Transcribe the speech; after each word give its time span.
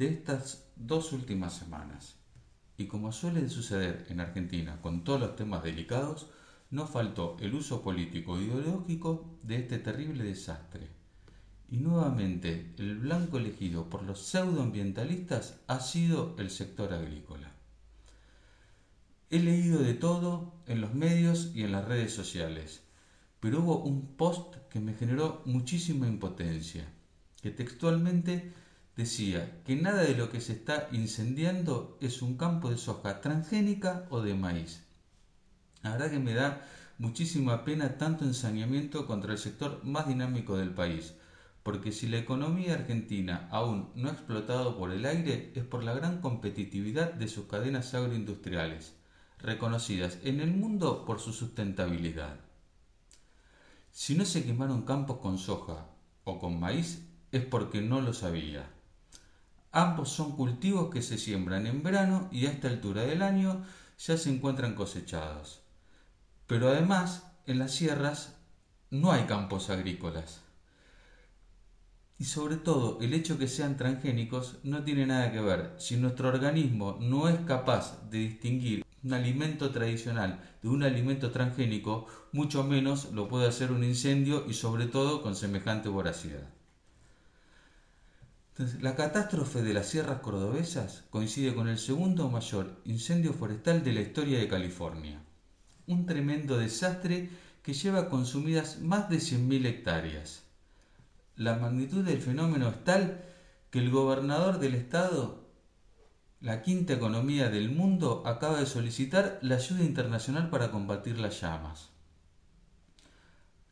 de 0.00 0.08
estas 0.08 0.64
dos 0.76 1.12
últimas 1.12 1.52
semanas. 1.52 2.16
Y 2.78 2.86
como 2.86 3.12
suele 3.12 3.46
suceder 3.50 4.06
en 4.08 4.20
Argentina 4.20 4.80
con 4.80 5.04
todos 5.04 5.20
los 5.20 5.36
temas 5.36 5.62
delicados, 5.62 6.30
no 6.70 6.86
faltó 6.86 7.36
el 7.38 7.54
uso 7.54 7.82
político 7.82 8.38
e 8.38 8.44
ideológico 8.44 9.36
de 9.42 9.56
este 9.56 9.76
terrible 9.76 10.24
desastre. 10.24 10.88
Y 11.70 11.76
nuevamente 11.76 12.72
el 12.78 12.96
blanco 12.96 13.36
elegido 13.36 13.90
por 13.90 14.02
los 14.02 14.22
pseudoambientalistas 14.22 15.60
ha 15.66 15.80
sido 15.80 16.34
el 16.38 16.48
sector 16.48 16.94
agrícola. 16.94 17.52
He 19.28 19.38
leído 19.38 19.80
de 19.80 19.92
todo 19.92 20.54
en 20.66 20.80
los 20.80 20.94
medios 20.94 21.52
y 21.54 21.64
en 21.64 21.72
las 21.72 21.84
redes 21.84 22.14
sociales, 22.14 22.80
pero 23.38 23.60
hubo 23.60 23.82
un 23.82 24.16
post 24.16 24.56
que 24.70 24.80
me 24.80 24.94
generó 24.94 25.42
muchísima 25.44 26.08
impotencia, 26.08 26.88
que 27.42 27.50
textualmente 27.50 28.54
decía 29.00 29.62
que 29.64 29.76
nada 29.76 30.02
de 30.02 30.14
lo 30.14 30.30
que 30.30 30.42
se 30.42 30.52
está 30.52 30.88
incendiando 30.92 31.96
es 32.02 32.20
un 32.20 32.36
campo 32.36 32.68
de 32.68 32.76
soja 32.76 33.22
transgénica 33.22 34.06
o 34.10 34.20
de 34.20 34.34
maíz. 34.34 34.84
La 35.82 35.92
verdad 35.92 36.10
que 36.10 36.18
me 36.18 36.34
da 36.34 36.60
muchísima 36.98 37.64
pena 37.64 37.96
tanto 37.96 38.26
ensañamiento 38.26 39.06
contra 39.06 39.32
el 39.32 39.38
sector 39.38 39.82
más 39.84 40.06
dinámico 40.06 40.58
del 40.58 40.74
país, 40.74 41.14
porque 41.62 41.92
si 41.92 42.08
la 42.08 42.18
economía 42.18 42.74
argentina 42.74 43.48
aún 43.50 43.88
no 43.94 44.10
ha 44.10 44.12
explotado 44.12 44.76
por 44.76 44.92
el 44.92 45.06
aire 45.06 45.52
es 45.54 45.64
por 45.64 45.82
la 45.82 45.94
gran 45.94 46.20
competitividad 46.20 47.14
de 47.14 47.28
sus 47.28 47.46
cadenas 47.46 47.94
agroindustriales, 47.94 48.92
reconocidas 49.38 50.18
en 50.24 50.40
el 50.40 50.52
mundo 50.52 51.06
por 51.06 51.20
su 51.20 51.32
sustentabilidad. 51.32 52.38
Si 53.92 54.14
no 54.14 54.26
se 54.26 54.44
quemaron 54.44 54.82
campos 54.82 55.20
con 55.22 55.38
soja 55.38 55.86
o 56.24 56.38
con 56.38 56.60
maíz 56.60 57.02
es 57.32 57.46
porque 57.46 57.80
no 57.80 58.02
lo 58.02 58.12
sabía. 58.12 58.68
Ambos 59.72 60.08
son 60.08 60.32
cultivos 60.32 60.90
que 60.92 61.00
se 61.00 61.16
siembran 61.16 61.66
en 61.66 61.82
verano 61.82 62.28
y 62.32 62.46
a 62.46 62.50
esta 62.50 62.68
altura 62.68 63.02
del 63.02 63.22
año 63.22 63.64
ya 63.98 64.16
se 64.16 64.30
encuentran 64.30 64.74
cosechados. 64.74 65.60
Pero 66.48 66.68
además, 66.68 67.24
en 67.46 67.60
las 67.60 67.72
sierras 67.72 68.36
no 68.90 69.12
hay 69.12 69.24
campos 69.24 69.70
agrícolas. 69.70 70.40
Y 72.18 72.24
sobre 72.24 72.56
todo, 72.56 72.98
el 73.00 73.14
hecho 73.14 73.38
que 73.38 73.46
sean 73.46 73.76
transgénicos 73.76 74.58
no 74.64 74.82
tiene 74.82 75.06
nada 75.06 75.30
que 75.30 75.40
ver. 75.40 75.74
Si 75.78 75.96
nuestro 75.96 76.28
organismo 76.28 76.98
no 77.00 77.28
es 77.28 77.38
capaz 77.46 78.10
de 78.10 78.18
distinguir 78.18 78.84
un 79.02 79.14
alimento 79.14 79.70
tradicional 79.70 80.40
de 80.62 80.68
un 80.68 80.82
alimento 80.82 81.30
transgénico, 81.30 82.06
mucho 82.32 82.64
menos 82.64 83.12
lo 83.12 83.28
puede 83.28 83.48
hacer 83.48 83.72
un 83.72 83.84
incendio 83.84 84.44
y 84.48 84.54
sobre 84.54 84.86
todo 84.86 85.22
con 85.22 85.36
semejante 85.36 85.88
voracidad. 85.88 86.59
La 88.80 88.94
catástrofe 88.94 89.62
de 89.62 89.72
las 89.72 89.86
sierras 89.86 90.20
cordobesas 90.20 91.04
coincide 91.10 91.54
con 91.54 91.68
el 91.68 91.78
segundo 91.78 92.28
mayor 92.28 92.80
incendio 92.84 93.32
forestal 93.32 93.82
de 93.84 93.92
la 93.92 94.00
historia 94.00 94.38
de 94.38 94.48
California. 94.48 95.22
Un 95.86 96.06
tremendo 96.06 96.58
desastre 96.58 97.30
que 97.62 97.72
lleva 97.72 98.10
consumidas 98.10 98.80
más 98.80 99.08
de 99.08 99.16
100.000 99.16 99.66
hectáreas. 99.66 100.42
La 101.36 101.56
magnitud 101.56 102.04
del 102.04 102.20
fenómeno 102.20 102.68
es 102.68 102.84
tal 102.84 103.24
que 103.70 103.78
el 103.78 103.90
gobernador 103.90 104.58
del 104.58 104.74
estado 104.74 105.40
la 106.40 106.62
quinta 106.62 106.94
economía 106.94 107.50
del 107.50 107.70
mundo 107.70 108.22
acaba 108.24 108.60
de 108.60 108.66
solicitar 108.66 109.38
la 109.42 109.56
ayuda 109.56 109.84
internacional 109.84 110.48
para 110.48 110.70
combatir 110.70 111.18
las 111.18 111.38
llamas. 111.42 111.90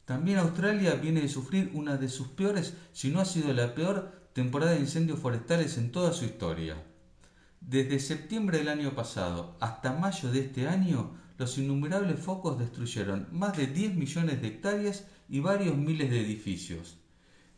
También 0.04 0.38
Australia 0.38 0.94
viene 0.94 1.22
de 1.22 1.28
sufrir 1.28 1.70
una 1.72 1.96
de 1.96 2.10
sus 2.10 2.28
peores, 2.28 2.74
si 2.92 3.10
no 3.10 3.20
ha 3.20 3.24
sido 3.24 3.54
la 3.54 3.74
peor, 3.74 4.27
temporada 4.32 4.72
de 4.72 4.80
incendios 4.80 5.18
forestales 5.18 5.78
en 5.78 5.92
toda 5.92 6.12
su 6.12 6.24
historia. 6.24 6.82
Desde 7.60 7.98
septiembre 7.98 8.58
del 8.58 8.68
año 8.68 8.94
pasado 8.94 9.56
hasta 9.60 9.92
mayo 9.92 10.30
de 10.30 10.40
este 10.40 10.68
año, 10.68 11.16
los 11.38 11.58
innumerables 11.58 12.20
focos 12.20 12.58
destruyeron 12.58 13.28
más 13.32 13.56
de 13.56 13.66
10 13.66 13.94
millones 13.94 14.40
de 14.40 14.48
hectáreas 14.48 15.04
y 15.28 15.40
varios 15.40 15.76
miles 15.76 16.10
de 16.10 16.20
edificios. 16.20 16.96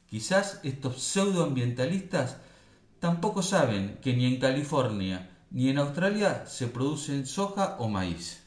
Quizás 0.06 0.60
estos 0.64 1.02
pseudoambientalistas 1.02 2.38
tampoco 2.98 3.42
saben 3.42 3.98
que 4.02 4.14
ni 4.14 4.26
en 4.26 4.40
California 4.40 5.30
ni 5.50 5.68
en 5.68 5.78
Australia 5.78 6.46
se 6.46 6.68
producen 6.68 7.26
soja 7.26 7.76
o 7.78 7.88
maíz. 7.88 8.42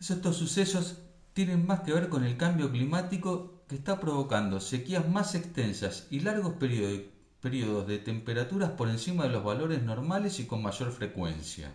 Estos 0.00 0.36
sucesos 0.36 0.98
tienen 1.32 1.66
más 1.66 1.80
que 1.80 1.92
ver 1.92 2.08
con 2.08 2.24
el 2.24 2.36
cambio 2.36 2.70
climático 2.70 3.57
que 3.68 3.76
está 3.76 4.00
provocando 4.00 4.60
sequías 4.60 5.06
más 5.08 5.34
extensas 5.34 6.06
y 6.10 6.20
largos 6.20 6.54
periodos 6.54 7.86
de 7.86 7.98
temperaturas 7.98 8.70
por 8.70 8.88
encima 8.88 9.24
de 9.24 9.30
los 9.30 9.44
valores 9.44 9.82
normales 9.82 10.40
y 10.40 10.46
con 10.46 10.62
mayor 10.62 10.90
frecuencia. 10.90 11.72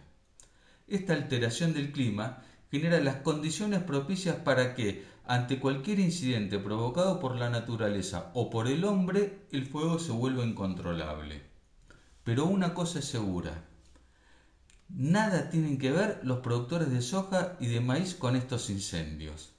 Esta 0.88 1.14
alteración 1.14 1.74
del 1.74 1.92
clima 1.92 2.44
genera 2.72 3.00
las 3.00 3.18
condiciones 3.18 3.84
propicias 3.84 4.38
para 4.38 4.74
que, 4.74 5.06
ante 5.26 5.60
cualquier 5.60 6.00
incidente 6.00 6.58
provocado 6.58 7.20
por 7.20 7.36
la 7.36 7.50
naturaleza 7.50 8.32
o 8.34 8.50
por 8.50 8.68
el 8.68 8.84
hombre, 8.84 9.46
el 9.52 9.68
fuego 9.68 10.00
se 10.00 10.12
vuelva 10.12 10.44
incontrolable. 10.44 11.44
Pero 12.24 12.46
una 12.46 12.74
cosa 12.74 13.00
es 13.00 13.06
segura, 13.06 13.64
nada 14.90 15.50
tienen 15.52 15.78
que 15.78 15.92
ver 15.92 16.22
los 16.24 16.40
productores 16.40 16.92
de 16.92 17.02
soja 17.02 17.56
y 17.60 17.68
de 17.68 17.82
maíz 17.82 18.16
con 18.16 18.36
estos 18.36 18.70
incendios. 18.70 19.54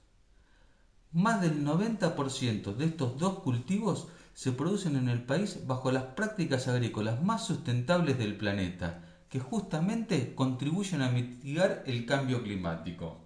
Más 1.15 1.39
del 1.39 1.63
90% 1.63 2.75
de 2.75 2.85
estos 2.87 3.17
dos 3.17 3.39
cultivos 3.39 4.09
se 4.33 4.51
producen 4.51 4.97
en 4.97 5.07
el 5.07 5.23
país 5.23 5.65
bajo 5.65 5.89
las 5.89 6.03
prácticas 6.03 6.67
agrícolas 6.67 7.23
más 7.23 7.47
sustentables 7.47 8.17
del 8.17 8.35
planeta, 8.35 9.01
que 9.29 9.39
justamente 9.39 10.35
contribuyen 10.35 11.01
a 11.01 11.09
mitigar 11.09 11.85
el 11.87 12.05
cambio 12.05 12.43
climático. 12.43 13.21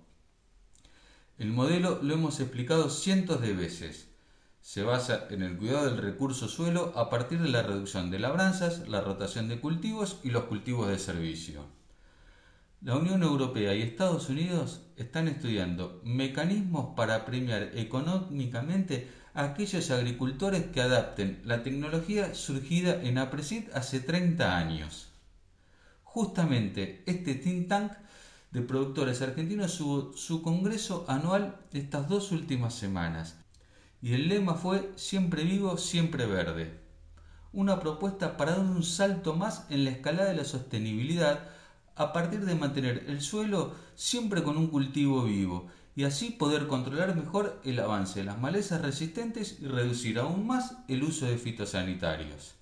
El 1.39 1.51
modelo 1.51 1.97
lo 2.03 2.13
hemos 2.13 2.39
explicado 2.39 2.91
cientos 2.91 3.41
de 3.41 3.53
veces. 3.53 4.07
Se 4.61 4.83
basa 4.83 5.25
en 5.31 5.41
el 5.41 5.57
cuidado 5.57 5.85
del 5.85 5.97
recurso 5.97 6.47
suelo 6.47 6.93
a 6.95 7.09
partir 7.09 7.41
de 7.41 7.49
la 7.49 7.63
reducción 7.63 8.11
de 8.11 8.19
labranzas, 8.19 8.87
la 8.87 9.01
rotación 9.01 9.47
de 9.47 9.59
cultivos 9.59 10.19
y 10.23 10.29
los 10.29 10.43
cultivos 10.43 10.89
de 10.89 10.99
servicio. 10.99 11.78
La 12.81 12.95
Unión 12.95 13.23
Europea 13.23 13.75
y 13.75 13.81
Estados 13.81 14.29
Unidos 14.29 14.79
están 14.95 15.27
estudiando 15.27 15.99
mecanismos 16.05 16.95
para 16.95 17.25
premiar 17.25 17.71
económicamente 17.75 19.09
a 19.33 19.43
aquellos 19.43 19.91
agricultores 19.91 20.67
que 20.67 20.79
adapten 20.81 21.41
la 21.43 21.61
tecnología 21.61 22.33
surgida 22.33 23.01
en 23.03 23.17
APRESID 23.17 23.65
hace 23.73 23.99
30 23.99 24.57
años. 24.57 25.09
Justamente 26.03 27.03
este 27.05 27.35
think 27.35 27.67
tank 27.67 27.91
de 28.51 28.61
productores 28.61 29.21
argentinos 29.21 29.73
su, 29.73 30.13
su 30.15 30.41
congreso 30.41 31.03
anual 31.09 31.57
estas 31.73 32.07
dos 32.07 32.31
últimas 32.31 32.75
semanas. 32.75 33.35
Y 34.01 34.13
el 34.13 34.29
lema 34.29 34.53
fue 34.53 34.93
Siempre 34.95 35.43
vivo, 35.43 35.77
siempre 35.77 36.25
verde. 36.27 36.79
Una 37.51 37.81
propuesta 37.81 38.37
para 38.37 38.51
dar 38.51 38.61
un 38.61 38.83
salto 38.83 39.35
más 39.35 39.65
en 39.69 39.83
la 39.83 39.91
escalada 39.91 40.29
de 40.29 40.37
la 40.37 40.45
sostenibilidad 40.45 41.58
a 41.99 42.13
partir 42.13 42.45
de 42.45 42.55
mantener 42.55 43.03
el 43.07 43.21
suelo 43.21 43.75
siempre 43.95 44.41
con 44.41 44.57
un 44.57 44.67
cultivo 44.67 45.23
vivo 45.23 45.67
y 45.95 46.05
así 46.05 46.31
poder 46.31 46.67
controlar 46.67 47.15
mejor 47.15 47.59
el 47.63 47.79
avance 47.79 48.19
de 48.19 48.25
las 48.25 48.39
malezas 48.39 48.81
resistentes 48.81 49.57
y 49.61 49.67
reducir 49.67 50.17
aún 50.17 50.47
más 50.47 50.77
el 50.87 51.03
uso 51.03 51.25
de 51.25 51.37
fitosanitarios. 51.37 52.55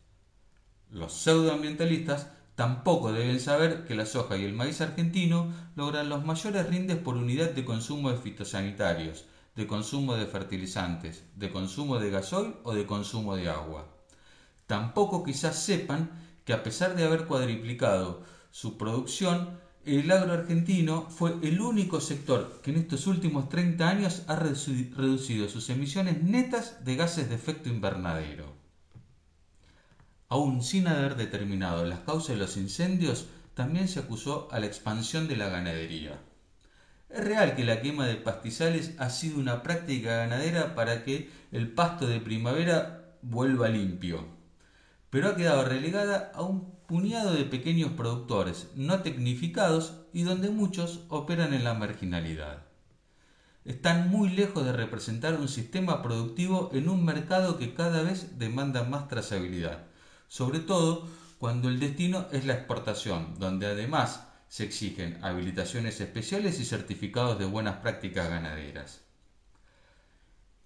Los 0.90 1.14
pseudoambientalistas 1.14 2.28
Tampoco 2.58 3.14
deben 3.14 3.40
saber 3.40 3.86
que 3.86 3.94
la 3.94 4.08
soja 4.08 4.36
y 4.36 4.44
el 4.44 4.54
maíz 4.54 4.82
argentino 4.82 5.54
logran 5.76 6.10
los 6.10 6.26
mayores 6.26 6.68
rindes 6.68 6.98
por 6.98 7.16
unidad 7.16 7.52
de 7.52 7.64
consumo 7.64 8.10
de 8.10 8.18
fitosanitarios, 8.18 9.26
de 9.56 9.68
consumo 9.68 10.16
de 10.16 10.26
fertilizantes, 10.26 11.24
de 11.36 11.52
consumo 11.52 12.00
de 12.00 12.10
gasoil 12.10 12.56
o 12.64 12.74
de 12.74 12.88
consumo 12.88 13.36
de 13.36 13.48
agua. 13.48 13.86
Tampoco 14.66 15.24
quizás 15.24 15.62
sepan 15.62 16.10
que 16.46 16.54
a 16.54 16.64
pesar 16.64 16.96
de 16.96 17.06
haber 17.06 17.28
cuadriplicado 17.28 18.24
su 18.52 18.78
producción, 18.78 19.60
el 19.86 20.12
agro 20.12 20.34
argentino 20.34 21.10
fue 21.10 21.36
el 21.44 21.62
único 21.62 22.02
sector 22.02 22.60
que 22.62 22.72
en 22.72 22.78
estos 22.78 23.08
últimos 23.08 23.48
30 23.48 23.88
años 23.88 24.24
ha 24.28 24.36
reducido 24.36 25.48
sus 25.48 25.70
emisiones 25.70 26.22
netas 26.22 26.84
de 26.84 26.96
gases 26.96 27.30
de 27.30 27.36
efecto 27.36 27.70
invernadero. 27.70 28.54
Aún 30.30 30.62
sin 30.62 30.88
haber 30.88 31.16
determinado 31.16 31.86
las 31.86 32.00
causas 32.00 32.36
de 32.36 32.38
los 32.38 32.58
incendios, 32.58 33.28
también 33.54 33.88
se 33.88 34.00
acusó 34.00 34.50
a 34.52 34.60
la 34.60 34.66
expansión 34.66 35.28
de 35.28 35.38
la 35.38 35.48
ganadería. 35.48 36.20
Es 37.10 37.24
real 37.24 37.56
que 37.56 37.64
la 37.64 37.82
quema 37.82 38.06
de 38.06 38.16
pastizales 38.16 38.94
ha 39.00 39.10
sido 39.10 39.40
una 39.40 39.64
práctica 39.64 40.18
ganadera 40.18 40.76
para 40.76 41.06
que 41.06 41.30
el 41.54 41.72
pasto 41.72 42.06
de 42.08 42.20
primavera 42.20 43.16
vuelva 43.22 43.70
limpio, 43.70 44.37
pero 45.10 45.30
ha 45.30 45.36
quedado 45.36 45.66
relegada 45.66 46.32
a 46.34 46.42
un 46.42 46.76
puñado 46.88 47.34
de 47.34 47.46
pequeños 47.46 47.92
productores 47.92 48.70
no 48.76 49.02
tecnificados 49.02 50.06
y 50.14 50.24
donde 50.24 50.50
muchos 50.50 51.02
operan 51.10 51.54
en 51.54 51.64
la 51.64 51.74
marginalidad. 51.74 52.64
Están 53.66 54.10
muy 54.10 54.30
lejos 54.30 54.64
de 54.66 54.72
representar 54.72 55.36
un 55.36 55.50
sistema 55.50 56.02
productivo 56.02 56.70
en 56.74 56.88
un 56.88 57.04
mercado 57.04 57.58
que 57.58 57.74
cada 57.74 58.02
vez 58.02 58.40
demanda 58.40 58.84
más 58.84 59.08
trazabilidad 59.08 59.88
sobre 60.28 60.60
todo 60.60 61.08
cuando 61.40 61.70
el 61.70 61.80
destino 61.80 62.28
es 62.32 62.46
la 62.46 62.54
exportación, 62.54 63.36
donde 63.40 63.68
además 63.68 64.24
se 64.48 64.64
exigen 64.64 65.24
habilitaciones 65.24 66.00
especiales 66.02 66.60
y 66.60 66.66
certificados 66.66 67.38
de 67.40 67.46
buenas 67.46 67.78
prácticas 67.78 68.30
ganaderas. 68.30 69.02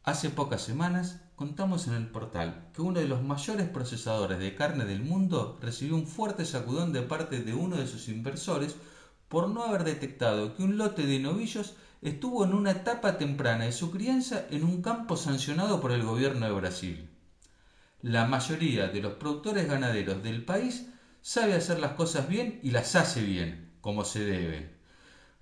Hace 0.03 0.31
pocas 0.31 0.63
semanas 0.63 1.21
contamos 1.36 1.88
en 1.88 1.94
el 1.94 2.07
portal 2.07 2.69
que 2.74 2.81
uno 2.81 3.00
de 3.00 3.07
los 3.07 3.21
mayores 3.21 3.69
procesadores 3.69 4.39
de 4.39 4.56
carne 4.56 4.86
del 4.86 5.03
mundo 5.03 5.59
recibió 5.62 5.95
un 5.95 6.07
fuerte 6.07 6.44
sacudón 6.44 6.92
de 6.92 7.03
parte 7.03 7.42
de 7.42 7.53
uno 7.53 7.75
de 7.75 7.86
sus 7.86 8.07
inversores 8.07 8.75
por 9.27 9.48
no 9.50 9.63
haber 9.63 9.83
detectado 9.83 10.56
que 10.56 10.63
un 10.63 10.80
lote 10.80 11.06
de 11.06 11.19
novillos 11.19 11.75
estuvo 12.01 12.44
en 12.44 12.56
una 12.56 12.71
etapa 12.71 13.19
temprana 13.19 13.65
de 13.65 13.74
su 13.74 13.92
crianza 13.92 14.48
en 14.50 14.63
un 14.63 14.81
campo 14.81 15.15
sancionado 15.18 15.80
por 15.81 15.92
el 15.92 16.01
gobierno 16.01 16.47
de 16.47 16.51
Brasil. 16.54 17.09
La 18.01 18.25
mayoría 18.25 18.88
de 18.88 19.01
los 19.01 19.13
productores 19.13 19.68
ganaderos 19.68 20.24
del 20.24 20.44
país 20.44 20.88
sabe 21.21 21.54
hacer 21.54 21.77
las 21.77 21.94
cosas 21.94 22.27
bien 22.27 22.59
y 22.63 22.71
las 22.71 22.95
hace 22.95 23.21
bien, 23.21 23.71
como 23.81 24.04
se 24.04 24.25
debe. 24.25 24.81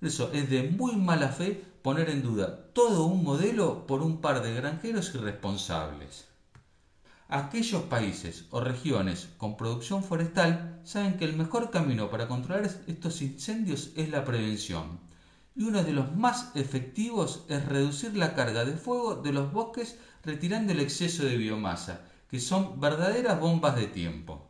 Eso 0.01 0.31
es 0.33 0.49
de 0.49 0.63
muy 0.63 0.97
mala 0.97 1.29
fe 1.29 1.63
poner 1.81 2.09
en 2.09 2.21
duda 2.21 2.71
todo 2.73 3.05
un 3.05 3.23
modelo 3.23 3.87
por 3.87 4.01
un 4.01 4.21
par 4.21 4.41
de 4.41 4.53
granjeros 4.53 5.13
irresponsables. 5.15 6.25
Aquellos 7.27 7.83
países 7.83 8.45
o 8.49 8.59
regiones 8.59 9.29
con 9.37 9.55
producción 9.55 10.03
forestal 10.03 10.81
saben 10.83 11.17
que 11.17 11.25
el 11.25 11.35
mejor 11.35 11.69
camino 11.69 12.09
para 12.09 12.27
controlar 12.27 12.65
estos 12.87 13.21
incendios 13.21 13.91
es 13.95 14.09
la 14.09 14.25
prevención. 14.25 14.99
Y 15.55 15.63
uno 15.63 15.83
de 15.83 15.93
los 15.93 16.15
más 16.15 16.51
efectivos 16.55 17.45
es 17.47 17.65
reducir 17.65 18.17
la 18.17 18.33
carga 18.33 18.65
de 18.65 18.73
fuego 18.73 19.15
de 19.15 19.31
los 19.31 19.53
bosques 19.53 19.97
retirando 20.23 20.73
el 20.73 20.79
exceso 20.79 21.23
de 21.23 21.37
biomasa 21.37 22.01
que 22.29 22.39
son 22.39 22.79
verdaderas 22.79 23.39
bombas 23.39 23.75
de 23.75 23.87
tiempo. 23.87 24.48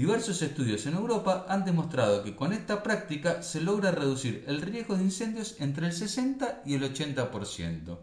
Diversos 0.00 0.40
estudios 0.40 0.86
en 0.86 0.94
Europa 0.94 1.44
han 1.46 1.66
demostrado 1.66 2.24
que 2.24 2.34
con 2.34 2.54
esta 2.54 2.82
práctica 2.82 3.42
se 3.42 3.60
logra 3.60 3.90
reducir 3.90 4.44
el 4.46 4.62
riesgo 4.62 4.96
de 4.96 5.04
incendios 5.04 5.56
entre 5.58 5.88
el 5.88 5.92
60 5.92 6.62
y 6.64 6.72
el 6.72 6.84
80%. 6.84 7.98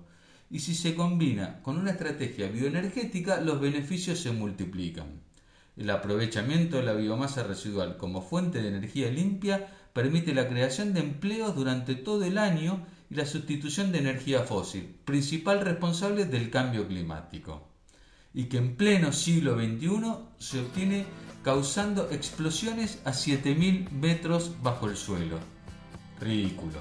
Y 0.52 0.60
si 0.60 0.76
se 0.76 0.94
combina 0.94 1.60
con 1.64 1.76
una 1.76 1.90
estrategia 1.90 2.50
bioenergética, 2.50 3.42
los 3.42 3.60
beneficios 3.60 4.20
se 4.20 4.32
multiplican. 4.32 5.08
El 5.76 5.90
aprovechamiento 5.90 6.78
de 6.78 6.84
la 6.84 6.94
biomasa 6.94 7.42
residual 7.42 7.98
como 7.98 8.22
fuente 8.22 8.62
de 8.62 8.68
energía 8.68 9.10
limpia 9.10 9.66
permite 9.92 10.36
la 10.36 10.48
creación 10.48 10.94
de 10.94 11.00
empleos 11.00 11.56
durante 11.56 11.96
todo 11.96 12.26
el 12.26 12.38
año 12.38 12.86
y 13.10 13.16
la 13.16 13.26
sustitución 13.26 13.92
de 13.92 13.98
energía 13.98 14.42
fósil, 14.44 14.98
principal 15.04 15.62
responsable 15.62 16.26
del 16.26 16.52
cambio 16.52 16.88
climático 16.88 17.67
y 18.38 18.44
que 18.46 18.58
en 18.60 18.76
pleno 18.76 19.12
siglo 19.14 19.56
XXI 19.56 20.14
se 20.38 20.60
obtiene 20.60 21.08
causando 21.44 22.08
explosiones 22.12 23.02
a 23.04 23.10
7.000 23.10 23.90
metros 23.90 24.52
bajo 24.62 24.88
el 24.88 24.96
suelo. 24.96 25.40
Ridículo. 26.22 26.78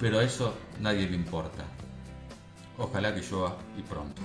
Pero 0.00 0.20
a 0.20 0.24
eso 0.24 0.54
nadie 0.80 1.06
le 1.10 1.14
importa. 1.14 1.62
Ojalá 2.78 3.14
que 3.14 3.20
llueva 3.20 3.58
y 3.76 3.82
pronto. 3.82 4.22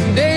someday 0.00 0.29